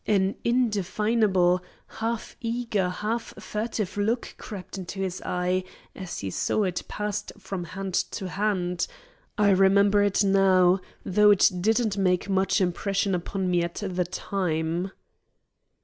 [0.07, 5.63] An indefinable half eager, half furtive look crept into his eye
[5.95, 8.87] as he saw it passed from hand to hand.
[9.37, 14.91] I remember it now, though it didn't make much impression upon me at the time."